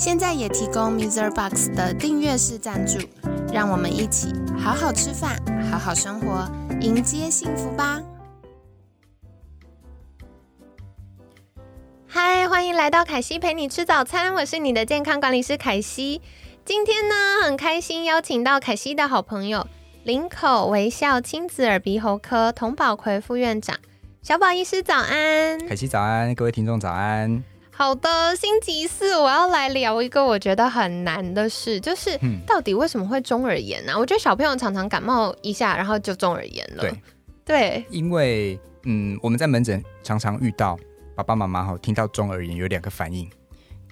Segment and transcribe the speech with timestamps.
[0.00, 1.30] 现在也提供 Mr.
[1.30, 2.98] Box 的订阅式赞助，
[3.52, 5.36] 让我们一起好好吃饭，
[5.70, 6.50] 好好生活，
[6.80, 8.00] 迎接幸福吧！
[12.08, 16.22] 嗨，欢迎来到凯西陪你吃早餐，我是你的健康管理师凯西。
[16.64, 19.66] 今天呢，很开心邀请到凯西的好朋友
[20.04, 23.76] 林口微笑亲子耳鼻喉科童宝奎副院长
[24.22, 25.58] 小宝医师，早安！
[25.68, 27.44] 凯西早安，各位听众早安。
[27.80, 32.10] 好的，星期四我要来聊一个我觉得很难的事，就是
[32.46, 33.94] 到底为什么会中耳炎呢？
[33.98, 36.82] 我觉得小朋友常常感冒一下，然后就中耳炎了。
[36.82, 36.94] 对，
[37.46, 40.78] 对，因为嗯，我们在门诊常常遇到
[41.14, 43.26] 爸爸妈妈哈，听到中耳炎有两个反应，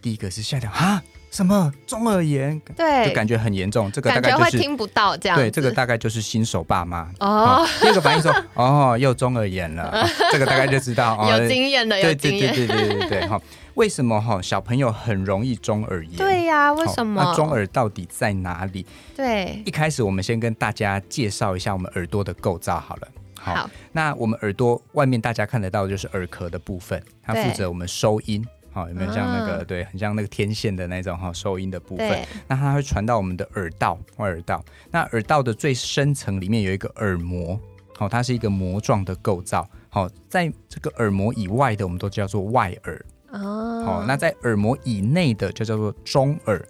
[0.03, 1.03] 第一个是吓到啊。
[1.31, 2.59] 什么中耳炎？
[2.75, 3.93] 对，就感觉很严重。
[3.93, 5.37] 这个大概就是听不到这样。
[5.37, 7.67] 对，这个大概就是新手爸妈哦。
[7.81, 10.07] 第二个反应说，哦，又中耳炎了。
[10.33, 12.55] 这个大概就知道哦，有经验的，有经验。
[12.55, 13.41] 对对对对对对哈。
[13.79, 16.17] 为什么哈小朋友很容易中耳炎？
[16.17, 17.23] 对呀，为什么？
[17.23, 18.85] 那中耳到底在哪里？
[19.15, 23.09] 对，一开始我们先跟大家介绍一下我们耳朵的构造好了。
[23.39, 28.45] 好，那我们耳朵外面大家看得到的就是耳壳的部分，它负责我们收音。
[28.73, 32.27] 好，有没有像那个对，很像那个天线的那种哈收音的部分？
[32.49, 34.61] 那它会传到我们的耳道外耳道。
[34.91, 37.57] 那耳道的最深层里面有一个耳膜，
[37.97, 39.71] 好，它是一个膜状的构造。
[39.89, 43.01] 好，在这个耳膜以外的，我们都叫做外耳。
[43.31, 43.83] 哦。
[43.85, 46.67] 好，那在耳膜以内的就叫做中耳。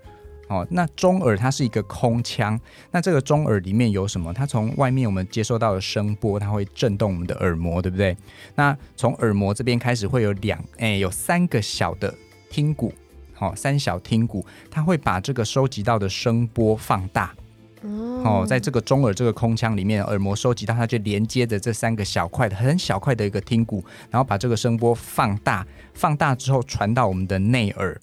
[0.48, 2.58] 哦，那中耳它是一个空腔，
[2.90, 4.32] 那这个中耳里面有什么？
[4.32, 8.16] 它从外面我们接收到的声波，它会震动我们的耳膜，对不对？
[8.54, 12.14] 那从耳膜这边开始会有两，哎，有三个小的
[12.48, 12.94] 听骨，
[13.34, 17.34] 好，三小听骨，它会把这个收集到的声波放大。
[17.82, 28.00] 哦，在这个中耳这个空腔里面，耳膜收集到，它就连接着这三个小块的很小块的一个听骨，然后把这个声波放大，放大之后传到我们的内耳。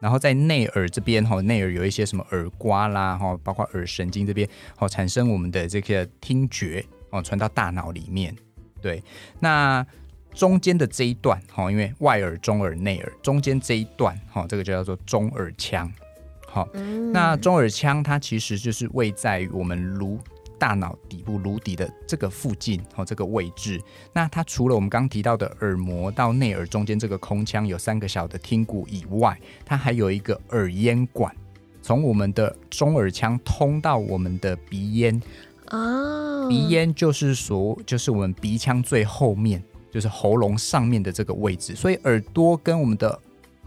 [0.00, 8.32] 然后在内耳这边哈，内耳有一些什么耳瓜啦哈，包括耳神经这边哦，产生我们的这个听觉哦，传到大脑里面。
[8.80, 9.02] 对，
[9.40, 9.84] 那
[10.32, 15.92] 中间的这一段哈，因为外耳、中耳、内耳中间这一段哈，这个就叫做中耳腔。
[16.58, 16.68] 好，
[17.12, 20.18] 那中耳腔它其实就是位在于我们颅。
[20.60, 23.80] 大脑底部颅底的这个附近哦，这个位置，
[24.12, 31.32] 那它除了我们刚提到的耳膜到内耳中间这个空腔有三个小的听骨以外，它还有一个耳咽管，
[31.80, 35.22] 从我们的中耳腔通到我们的鼻咽
[35.66, 43.16] 啊，鼻咽就是说，就是我们鼻腔最后面，就是喉咙上面的这个位置，所以耳朵跟我们的。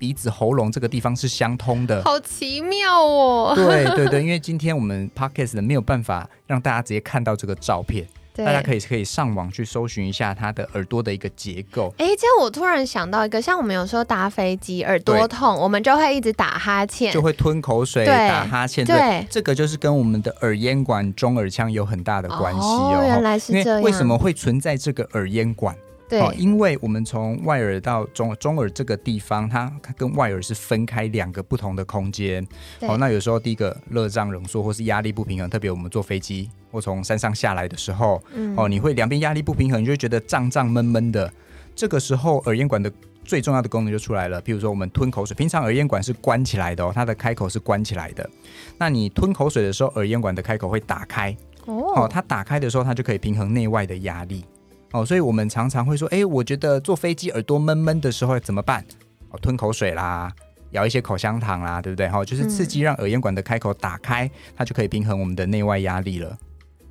[0.02, 3.54] 鼻子、喉咙这个地方是相通的，好奇妙哦！
[3.56, 11.94] 对对对，因为今天我们 podcast 没有办法让大家直接看到这个照片，大家可以可以上网去搜寻一下他的耳朵的一个结构。
[12.00, 18.84] 哎，这我突然想到一个，像我们有时候搭飞机耳朵痛，我们就会一直打哈欠，就会吞口水、打哈欠。
[18.84, 23.04] 对，这个就是跟我们的耳咽管、中耳腔有很大的关系哦。
[23.06, 25.76] 原来是这样，为什么会存在这个耳咽管？
[26.20, 32.46] 对，因为我们从外耳到中中耳这个地方，它跟外耳是分开两个不同的空间。
[32.82, 38.22] 好，那有时候第一个热胀冷缩或是压力不平衡，特别我们坐飞机或从山上下来的时候，
[38.58, 41.32] 哦，你会两边压力不平衡，你就会觉得胀胀闷闷的。
[41.74, 42.92] 这个时候耳咽管的
[43.24, 44.42] 最重要的功能就出来了。
[44.42, 48.30] 譬如说我们吞口水，平常耳咽管是关起来的哦，它的开口是关起来的。
[48.78, 51.36] 那你吞口水的时候，耳咽管的开口会打开。
[51.66, 54.44] 哦，它打开的时候，它就可以平衡内外的压力。
[54.92, 58.86] 哦，所以我们常常会说，哎，我觉得坐飞机耳朵闷闷的时候怎么办？
[59.30, 60.32] 哦，吞口水啦，
[60.72, 62.10] 咬一些口香糖啦，对不对？
[62.10, 66.38] 哈，就是刺激让耳咽管的开口打开，它就可以平衡我们的内外压力了。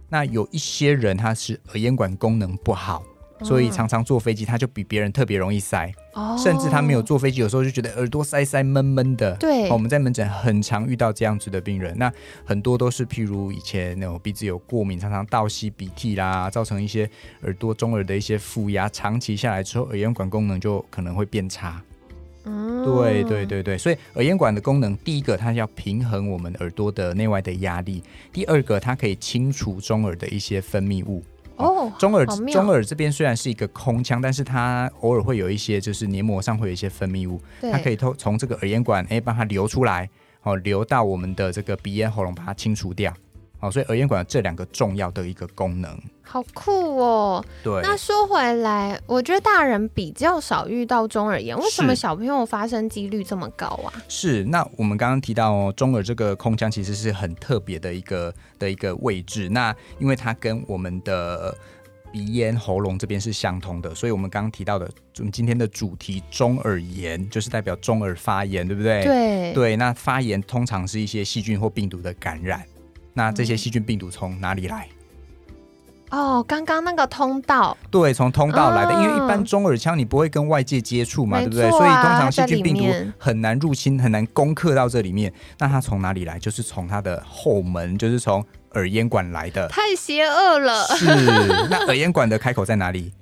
[0.09, 3.03] 那有一些人他是耳咽管功能不好。
[3.43, 5.93] 所以常常坐飞机，他就比别人特别容易塞，
[6.43, 9.35] 甚至他没有坐飞机，有时候就觉得耳朵塞塞闷闷的。
[9.37, 12.13] 对，我们在门诊很常遇到这样子的病人，那
[12.45, 17.09] 很多都是譬如以前那种鼻子有过敏，常常倒吸鼻涕啦，造成一些
[17.43, 21.83] 耳朵中耳的一些负压，长期下来之后，耳咽管功能就可能会变差。
[22.45, 28.03] 嗯，对对对对，所以耳咽管的功能，第一个它要平衡我们耳朵的内外的压力，
[28.33, 31.23] 第二个它可以清除中耳的一些分泌物。
[31.61, 40.09] 哦，中耳中耳这边虽然是一个空腔，但是它偶尔会有一些就是黏膜上会有一些分泌物，它可以透从这个耳咽管哎帮它流出来
[40.43, 43.13] 哦流到我们的这个鼻咽喉咙，把它清除掉。
[43.61, 47.45] 哦，所以耳咽管这两个重要的一个功能，好酷哦。
[47.63, 53.93] 对，那说回来，我觉得大人比较少遇到中耳炎，为什么小朋友发生几率这么高啊？
[54.09, 61.55] 是，那我们刚刚提到哦，中耳这个空腔其实是很特别的一个的一个位置，那因为它跟我们的
[62.11, 69.05] 鼻咽喉咙这边是相通的，所以我们刚刚提到的，我们今天的主题中耳炎就是代表中耳发炎，对不对？
[69.05, 72.65] 对，对，那发炎通常是一些细菌或病毒的感染。
[73.21, 74.89] 那这些细菌病毒从哪里来？
[76.09, 78.95] 哦，刚刚那个通道，对，从通道来的。
[78.95, 81.69] 因为一般中耳腔你不会跟外界接触嘛，对不对？
[81.69, 82.87] 所以通常细菌病毒
[83.19, 85.31] 很难入侵，很难攻克到这里面。
[85.59, 86.39] 那它从哪里来？
[86.39, 89.69] 就是从它的后门，就是从耳咽管来的。
[89.69, 90.83] 太邪恶了。
[90.97, 91.05] 是。
[91.69, 93.13] 那耳咽管的开口在哪里？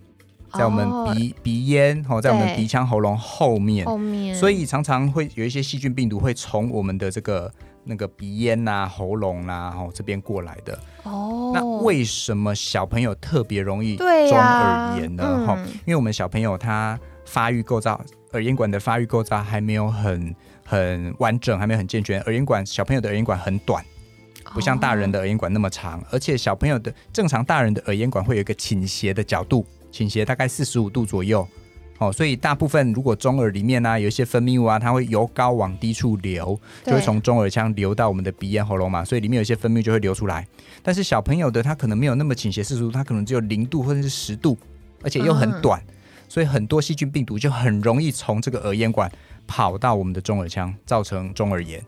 [0.55, 3.85] 在我们鼻鼻咽哦，在我们鼻腔喉咙后面。
[3.85, 4.33] 后面。
[4.37, 7.53] 所以常常会有一些细菌病毒会从我们的这个。
[7.89, 10.79] 那个鼻咽呐、喉咙呐，哦，这边过来的。
[11.05, 15.47] 哦，那为什么小朋友特别容易中耳炎呢？
[15.47, 15.57] 哈，
[15.87, 17.99] 因为我们小朋友他发育构造，
[18.33, 20.37] 耳咽管的发育构造还没有很
[20.67, 22.21] 很完整，还没有很健全。
[22.21, 23.83] 耳咽管小朋友的耳咽管很短，
[24.53, 26.05] 不像大人的耳咽管那么长。
[26.11, 31.49] 而且小朋友的正常大人的耳咽管会有一个倾斜的角度，倾斜大概四十五度左右。
[31.99, 40.47] 哦，所以大部分如果中耳里面呢有一些分泌物啊，它会由高往低处流，就会从中耳腔流到我们的鼻咽喉咙嘛，所以里面有一些分泌就会流出来。
[40.81, 44.57] 但是小朋友的他可能没有那么倾斜四十度，他可能只有零度或者是十度，
[45.03, 45.83] 而且又很短，
[46.29, 49.11] 所以很多细菌病毒就很容易从这个耳咽管
[49.49, 51.85] 跑到我们的中耳腔，造成中耳炎。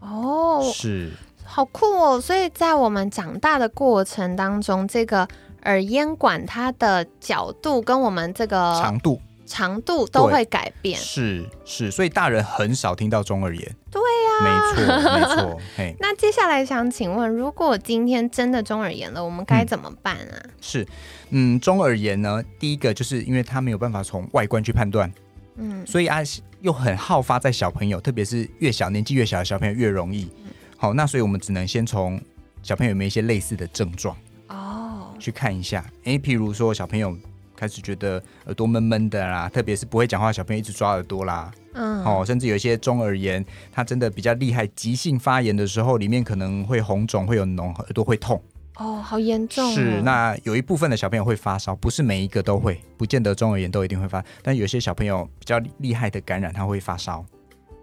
[0.00, 1.12] 哦，是，
[1.44, 2.20] 好酷哦！
[2.20, 5.26] 所以在我们长大的过程当中，这个
[5.62, 9.18] 耳咽管它的角度跟我们这个长度。
[9.50, 13.76] 长度都会改变，是是，所以大人很少听到中耳炎。
[13.90, 15.60] 对呀，没错没错。
[15.76, 20.38] 嘿，那接下来想请问，如果今天真的中耳炎了，我们该怎么办啊？
[20.60, 20.86] 是，
[21.30, 25.12] 嗯，中耳炎呢，第一个就是因为他没有办法从外观去判断，
[25.56, 26.18] 嗯，所以啊
[26.60, 30.30] 又很好发在小朋友，特别是越小年纪越小的小朋友越容易。
[30.76, 32.20] 好，那所以我们只能先从
[32.62, 34.16] 小朋友有没有一些类似的症状
[34.46, 35.84] 哦，去看一下。
[36.04, 37.16] 哎，譬如说小朋友。
[37.60, 48.42] 开始觉得耳朵闷闷的啦，特别是不会讲话小朋友一直抓耳朵啦，嗯，哦，甚至有一些中耳炎，它真的比较厉害，急性发炎的时候，里面可能会红肿，会有脓，耳朵会痛。
[48.76, 49.70] 哦，好严重。
[49.74, 57.22] 是，那有一部分的小朋友会发烧，不是每一个都会，不见得中耳炎都一定会发，但有些小朋友比较厉害的感染，他会发烧。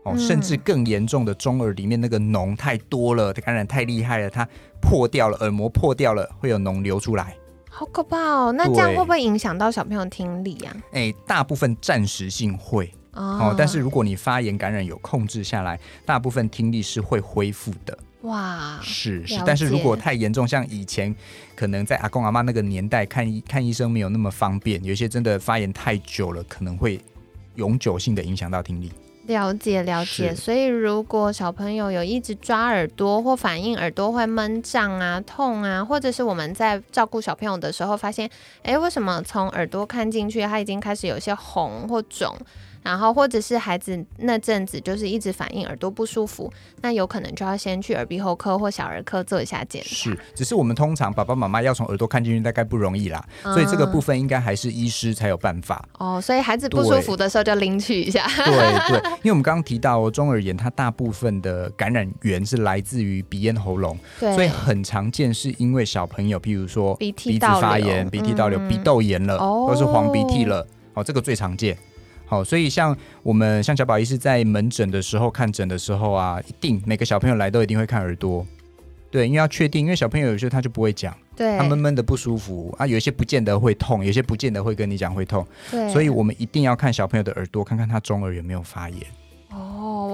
[0.06, 4.48] 哦，甚至更严重的中耳里面那个脓太多了，感染太厉害了，它
[4.82, 7.36] 破掉了，耳膜破掉了，会有脓流出来。
[7.78, 8.52] 好可怕哦！
[8.54, 10.76] 那这样会不会影响到小朋友听力啊？
[10.94, 17.96] 哎，大部分暂时性会哦，但是如果你发炎感染有控制下来，大部分听力是会恢复的。
[18.22, 21.16] 哇，是是，但是如果太严重，像以前
[21.56, 27.00] 可能在阿公阿妈那个年代看医看医生没有那么方便，有些真的发炎太久了，可能会
[27.54, 28.92] 永久性的影响到听力。
[29.28, 38.30] 了解了解，所以如果小朋友有一直抓耳朵或反应耳朵会闷胀啊、痛啊，或者是我们在照顾小朋友的时候发现，
[38.64, 42.36] 哎，为什么从耳朵看进去，它已经开始有些红或肿？
[42.88, 46.50] 然后或者是孩子那阵子就是一直反映耳朵不舒服，
[46.80, 49.90] 那有可能就要先去耳鼻喉科或小儿科做一下检查。
[49.90, 55.86] 是，只是我们通常爸爸妈妈要从耳朵看进去，大概不容易啦，所以这个部分应该还是医师才有办法。
[56.00, 58.26] 哦，所以孩子不舒服的时候就拎取一下。
[58.38, 58.56] 对
[58.88, 71.78] 对，因为我们刚刚提到中耳炎，它大部分的感染源是来自于鼻咽喉咙，所以很常见是因为小朋友，譬如说鼻涕鼻子发炎、鼻涕倒流、鼻窦炎了，或是黄鼻涕了，哦，这个最常见。
[72.28, 78.46] 好，所以像我们像小宝医师在门诊的时候看诊的时候啊，一定每个小朋友来都一定会看耳朵，
[79.10, 89.00] 对，因为要确定，因为小朋友有时候他就不会讲，对，他闷闷的不舒服啊，有一些不见得会痛，有些不见得会跟你讲会痛，对，所以我们一定要看小朋友的耳朵，看看他中耳有没有发炎。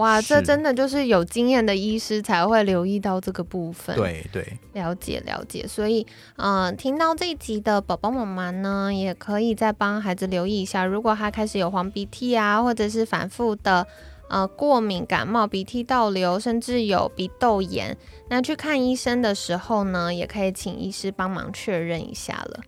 [0.03, 3.95] 哇，这真的就是有经验的医师才会留意到这个部分。
[3.95, 5.65] 对对，了解了解。
[5.65, 6.05] 所以，
[6.35, 13.87] 嗯，听到这一集的宝宝妈妈呢，也可以再帮孩子留意一下，如果他开始有黄鼻涕啊，或者是反复的
[14.29, 17.97] 呃过敏、感冒、鼻涕倒流，甚至有鼻窦炎，
[18.29, 22.59] 那去看医生的时候呢，也可以请医师帮忙确认一下了。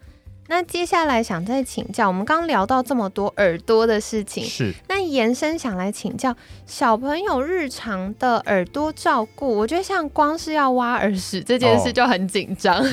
[0.48, 6.36] 那接下来想再请教，我们刚聊到这么多耳朵的事情，是那延伸想来请教
[6.66, 12.84] 小朋友日常的耳朵照顾，我觉得像光是要挖耳屎这件事就很紧张。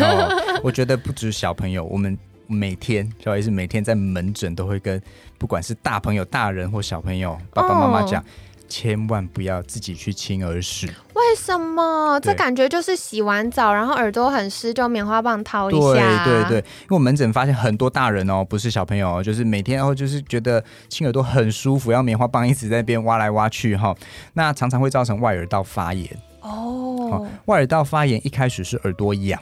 [0.63, 2.17] 我觉得不止小朋友，我们
[2.47, 5.01] 每天，小意是每天在门诊都会跟
[5.37, 8.25] 不管是大朋友、大人或小朋友爸爸妈妈讲。
[8.73, 10.87] 千万不要自己去清耳屎。
[11.12, 12.19] 为什么？
[12.21, 16.25] 这感觉就是洗完澡，然后耳朵很湿，就棉花棒掏一下。
[16.25, 23.95] 对对对，因为我门诊发现很多大人哦，不是小朋友，就是每天哦，就是觉得清耳朵很舒服，要棉花棒一直在那边挖来挖去哈，
[24.33, 26.09] 那常常会造成外耳道发炎。
[26.41, 29.38] 哦，外耳道发炎一开始是耳朵痒，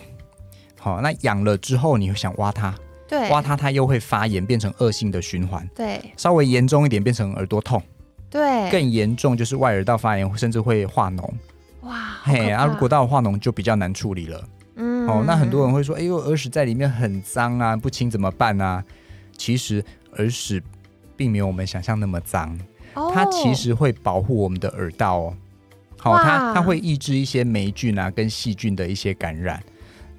[0.80, 2.75] 好，那痒了之后你会想挖它。
[3.08, 5.68] 对，挖它它又会发炎，变成恶性的循环。
[5.75, 7.80] 对，稍微严重一点变成耳朵痛。
[8.30, 11.28] 对，更严重就是外耳道发炎，甚至会化脓。
[11.82, 14.49] 哇，嘿，啊，如果到化脓就比较难处理了。
[14.76, 18.84] 嗯，哦，那很多人会说，哎呦，耳屎在里面很脏啊，不清怎么办啊？
[19.37, 19.84] 其实
[20.18, 20.62] 耳屎
[21.16, 22.58] 并没有我们想象那么脏，
[22.94, 25.34] 它其实会保护我们的耳道哦。
[25.99, 29.62] 好，它它会抑制一些霉菌啊跟细菌的一些感染。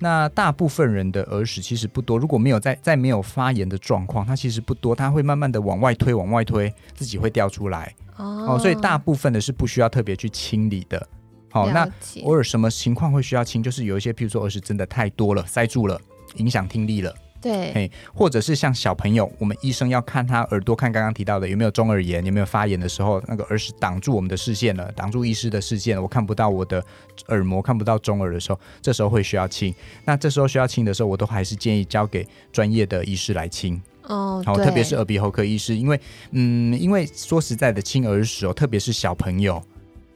[0.01, 7.93] 那大部分人的耳屎其实不多，如果没有在在没有发炎的状况，它其实不多，它会慢慢的往外推，往外推，自己会掉出来。
[8.17, 11.08] 哦，所以大部分的是不需要特别去清理的。
[11.51, 11.88] 好，那
[12.24, 13.62] 偶尔什么情况会需要清？
[13.62, 16.01] 就是有一些，譬如说耳屎真的太多了，塞住了，
[16.38, 17.13] 影响听力了。
[17.42, 26.84] 对，嘿，或者是像小朋友，我们医生要看他耳朵，看刚刚提到的有没有中耳炎，有没有发炎的时候，那个耳屎挡住我们的视线了，挡住医师的视线，我看不到我的
[27.30, 29.74] 耳膜，看不到中耳的时候，这时候会需要清。
[30.06, 33.82] 那这时候需要清的时候，我都还是建议交给专业的医师来清。
[34.04, 36.00] 哦，好，特别是耳鼻喉科医师，因为，
[36.32, 39.62] 嗯，因为说实在的，清耳屎哦，特别是小朋友，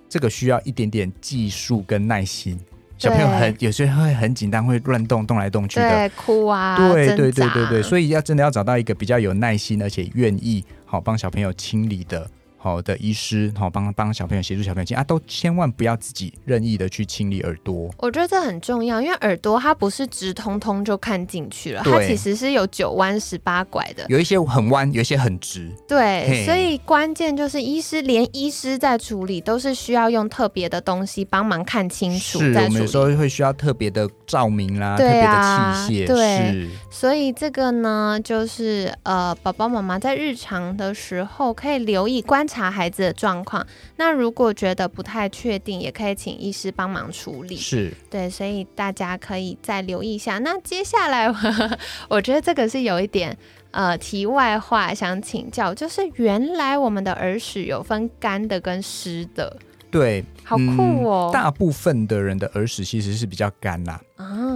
[0.09, 2.59] 这个需要一点点技术跟耐心。
[2.97, 12.29] 小朋友很有些会很紧张，会乱动，动来动去的，哭啊，对对对对对，所以要真的要找到一个比较有耐心，而且愿意好帮小朋友清理的。
[12.65, 17.93] 好的医师，好帮帮小朋友协助小朋友清啊，都千万不要自己任意的去清理耳朵。
[17.99, 25.71] 我觉得这很重要，因为耳朵它不是直通通就看进去了，它其实是有九弯十八拐的，有一些很弯，有一些很直。
[25.87, 32.39] 对，所以关键就是医师连医师在处理都是需要用特别的东西帮忙看清楚。
[32.39, 36.07] 是，我们有时候会需要特别的照明啦，特别的器械。
[36.07, 42.54] 对，所以这个呢，就是呃，宝宝妈妈在日常的时候可以留意观察。
[42.55, 43.65] 查孩子的状况，
[43.97, 47.57] 那如果觉得不太确定，也可以请医师帮忙处理。
[47.57, 50.37] 是对，所以大家可以再留意一下。
[50.39, 51.27] 那接下来，
[52.07, 53.37] 我觉得这个是有一点
[53.71, 59.57] 呃题外话想请教，就是原来我们的耳屎有分干的跟湿的。
[59.91, 61.29] 对，好酷哦！
[61.31, 64.01] 大部分的人的耳屎其实是比较干啦。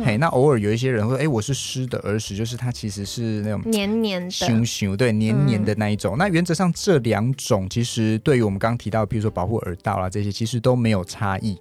[0.04, 6.18] 嘿，那偶尔有一些人会，哎，我是湿的耳屎，就是它其实是那种黏黏的，咻咻，对，黏黏的那一种。
[6.18, 11.58] 那原则上这两种其实对于我们刚刚提到，比如说保护耳道啦这些，其实都没有差异，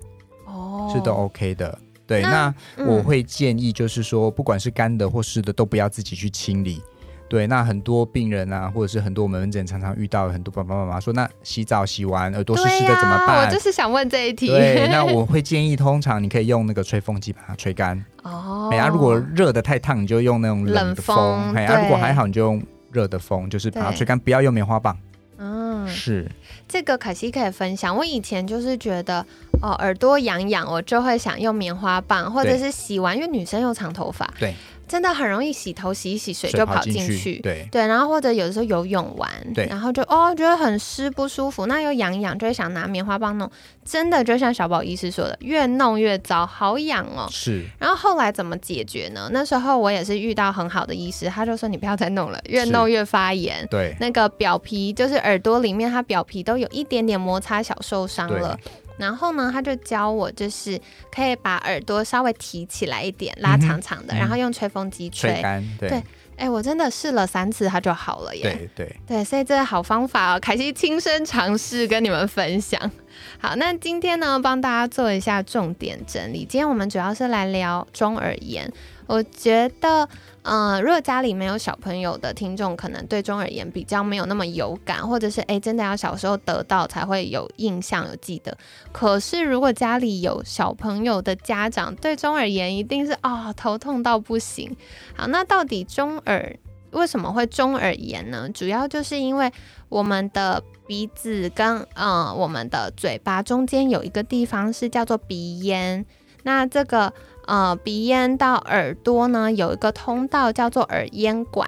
[0.47, 1.79] 哦，是都 OK 的。
[2.07, 6.81] 对，那我会建议就是说，不管是干的或湿的，都不要自己去清理。
[7.29, 13.47] 对，那很多病人啊，或者是很多我们门诊常常遇到很多爸爸妈妈说，那洗澡洗完耳朵湿湿的怎么办？
[13.47, 14.47] 我就是想问这一题。
[14.47, 18.03] 对， 那我会建议，通常你可以用那个吹风机把它吹干。
[18.23, 18.71] 哦。
[18.73, 21.55] 哎呀，如果热的太烫，你就用那种冷的风。
[21.55, 24.97] 哎呀，如果还好，你就用热的风，就是把它吹干，不要用棉花棒。
[25.37, 26.27] 嗯，是。
[26.67, 27.95] 这个可惜可以分享。
[27.95, 29.25] 我以前就是觉得，
[29.63, 34.27] 哦，耳朵痒痒，我就会想用棉花棒，或者是洗完，因为女生有长头发。
[34.39, 34.55] 对。
[34.89, 43.49] 真的很容易洗头洗一洗水就跑进去，对对，然后或者有的时候游泳完，对，然后就哦觉得很湿不舒服，那又痒痒，就会想拿棉花棒弄，
[43.85, 47.29] 真的就像小宝医师说的，越弄越糟，好痒哦。
[47.31, 49.29] 是，然后后来怎么解决呢？
[49.33, 58.59] 那时候我也是遇到很好的医师，他就说你不要再弄了，越弄越发炎，对，那个表皮就是耳朵里面，它表皮都有一点点摩擦小受伤了。
[58.99, 65.41] 然后呢，他就教我，就是可以把耳朵稍微提起来一点，拉长长的，然后用吹风机吹。
[65.41, 66.03] 干，对。
[66.37, 68.43] 哎，我真的试了三次，它就好了耶。
[68.45, 72.81] 对对对，所以这个好方法哦，凯西亲身尝试跟你们分享。
[73.43, 76.47] 好，那今天呢，帮大家做一下重点整理。
[76.49, 78.73] 今天我们主要是来聊中耳炎。
[79.09, 80.09] 我觉得，
[80.51, 88.57] 嗯，如果家里没有小朋友的听众，可能对中耳炎比较没有那么有感，或者是哎，真的要小时候得到才会有印象、有记得。
[88.91, 94.75] 可是如果家里有小朋友的家长，对中耳炎一定是啊头痛到不行。
[95.15, 96.57] 好，那到底中耳
[96.93, 98.49] 为什么会中耳炎呢？
[98.49, 99.53] 主要就是因为
[99.91, 106.07] 我们的鼻子跟嗯我们的嘴巴中间有一个地方是叫做鼻咽，
[106.45, 107.13] 那这个。
[107.49, 111.67] 呃，鼻咽到耳朵呢，有一个通道叫做耳咽管，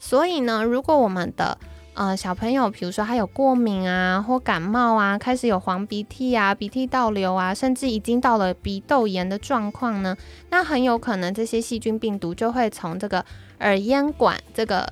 [0.00, 1.56] 所以呢，如果我们的
[1.94, 10.16] 呃小朋友，比如说他有过敏啊，或感冒啊，开始有黄鼻涕啊、鼻涕倒流啊，甚至已经到了鼻窦炎的状况呢，
[10.50, 13.24] 那很有可能这些细菌病毒就会从这个
[13.60, 14.84] 耳咽管这个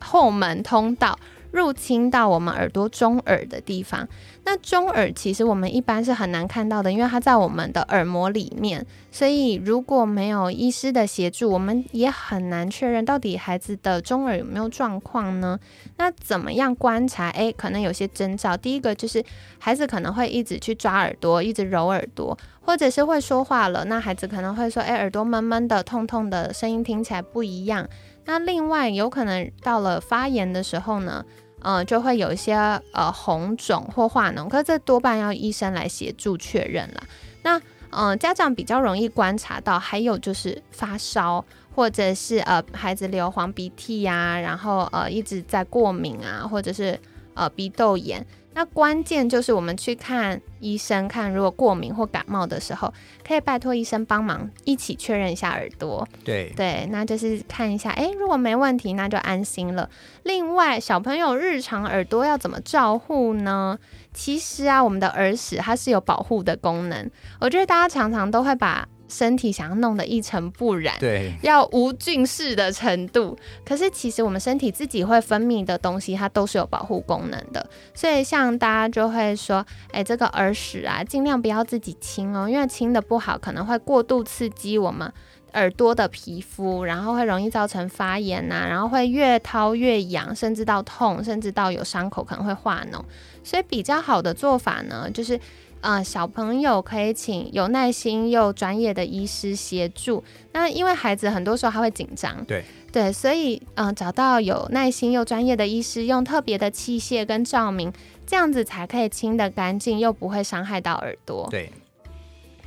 [0.00, 1.16] 后门通道
[1.56, 4.06] 入侵到我们耳朵中耳的地方。
[4.44, 15.58] 那中耳其实我们一般是很难看到的，因为它在我们的耳膜里面，所以如果没有医师的协助，我们也很难确认到底孩子的中耳有没有状况呢？
[15.96, 17.30] 那怎么样观察？
[17.30, 18.56] 诶，可能有些征兆。
[18.56, 19.24] 第一个就是
[19.58, 27.88] 孩子可能会一直去抓耳朵，一直揉耳朵，或者是会说话了，那孩子可能会说：“诶，耳朵闷闷的、痛痛的，声音听起来不一样。”
[28.26, 31.24] 那另外有可能到了发炎的时候呢？
[31.68, 32.54] 嗯，就会有一些
[32.92, 37.02] 呃红肿或化脓，可是这多半要医生来协助确认了。
[37.42, 41.44] 那嗯，家长比较容易观察到，还有就是发烧，
[41.74, 46.96] 或者是呃孩子流黄鼻涕呀，然后呃一直在过敏啊，或者是
[47.34, 48.24] 呃鼻窦炎。
[48.56, 52.90] 那关键就是我们去看医生，看如果过敏或感冒的时候，
[53.22, 56.08] 可以拜托医生帮忙一起确认一下耳朵。
[56.24, 59.90] 对对，那就是看一下，哎，如果没问题，那就安心了。
[60.22, 63.78] 另外，小朋友日常耳朵要怎么照护呢？
[64.14, 67.10] 其实啊，我们的耳屎它是有保护的功能。
[67.38, 68.88] 我觉得大家常常都会把。
[69.08, 73.36] 身体想要弄得一尘不染，对，要无菌室的程度。
[73.64, 77.68] 可是其实我们身体自己会分泌的东西，它都是有保护功能的。
[77.94, 85.12] 所以像大家就会说，哎，这个耳屎啊，尽量不要自己清哦，因为清的不好，可能会过度刺激我们
[85.52, 93.00] 耳朵的皮肤，然后会容易造成发炎呐，然后会越掏越痒，甚至到痛，甚至到有伤口，可能会化脓。
[93.44, 95.38] 所以比较好的做法呢，就是。
[95.80, 100.22] 啊，小朋友可以请有耐心又专业的医师协助。
[100.52, 107.92] 那因为孩子很多时候他会紧张，对对，所以嗯，找到有耐心又专业的医师，用特别的器械跟照明，
[108.26, 111.46] 这样子才可以清得干净，又不会伤害到耳朵。
[111.50, 111.70] 对。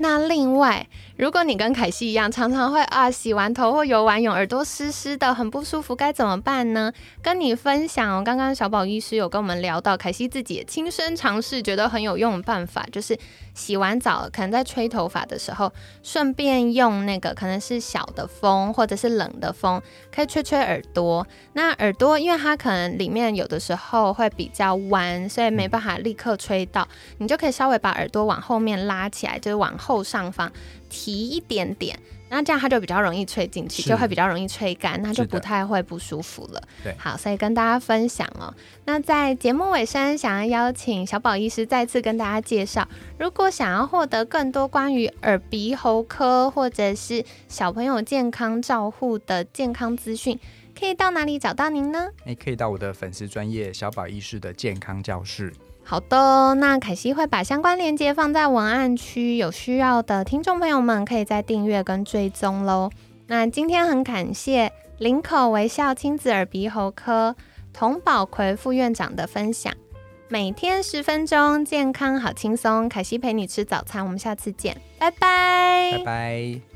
[0.02, 0.88] 那另外，
[1.20, 6.94] 如果你跟凯西一样，常常会啊洗完头或游完泳，耳朵湿湿的，很不舒服，该怎么办呢？
[7.22, 13.20] 跟你分享哦，刚刚小宝医师有跟我们聊到，凯西自己也亲身尝试，觉得很有用的办法，就是
[13.54, 15.70] 洗完澡，可能在吹头发的时候，
[16.02, 19.82] 顺便用那个可能是小的风或者是冷的风，
[20.16, 21.28] 可以吹吹耳朵。
[21.52, 29.90] 那耳朵因为它可能里面有的时候会比较弯，所以没办法立刻吹到，你就可以稍微把耳朵往后面拉起来，就是往后。
[29.90, 30.52] 后上方
[30.90, 31.98] 提一点点，
[32.30, 36.62] 那这样它就比较容易吹进去，就会比较容易吹干，那就不太会不舒服了。
[36.84, 38.54] 对，好，所以跟大家分享哦。
[38.86, 50.40] 那在节目尾声，想要邀请小宝医师再次跟大家介绍，如果想要获得更多关于耳鼻喉科或者是小朋友健康照护的健康资讯，
[50.78, 52.10] 可以到哪里找到您呢？
[52.26, 55.54] 你可以到我的粉丝专业小宝医师的健康教室。
[55.90, 62.92] 好的，那凯西会把相关链接放在文案区，有需要的听众朋友们可以再订阅跟追踪喽。
[63.26, 67.36] 那今天很感谢林口微笑亲子耳鼻喉科
[67.74, 69.74] 童宝奎副院长的分享，
[70.28, 72.88] 每天十分钟，健康好轻松。
[72.88, 76.69] 凯西陪你吃早餐，我们下次见，拜拜，拜拜。